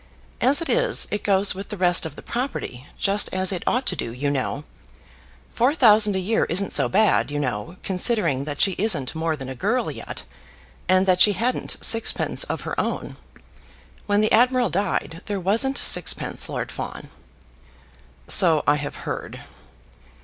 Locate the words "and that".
10.89-11.21